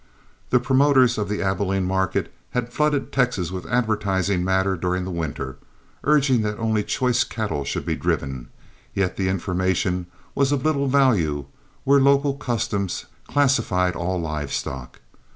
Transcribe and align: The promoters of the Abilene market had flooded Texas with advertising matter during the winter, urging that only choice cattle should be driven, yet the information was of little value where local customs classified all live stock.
The 0.49 0.59
promoters 0.59 1.19
of 1.19 1.29
the 1.29 1.43
Abilene 1.43 1.85
market 1.85 2.33
had 2.57 2.73
flooded 2.73 3.11
Texas 3.11 3.51
with 3.51 3.67
advertising 3.67 4.43
matter 4.43 4.75
during 4.75 5.03
the 5.05 5.11
winter, 5.11 5.57
urging 6.03 6.41
that 6.41 6.57
only 6.57 6.83
choice 6.83 7.23
cattle 7.23 7.63
should 7.63 7.85
be 7.85 7.95
driven, 7.95 8.47
yet 8.95 9.15
the 9.15 9.29
information 9.29 10.07
was 10.33 10.51
of 10.51 10.65
little 10.65 10.87
value 10.87 11.45
where 11.83 11.99
local 11.99 12.33
customs 12.33 13.05
classified 13.27 13.95
all 13.95 14.19
live 14.19 14.51
stock. 14.51 15.01